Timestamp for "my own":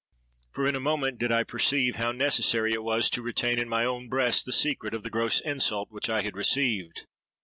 3.69-4.09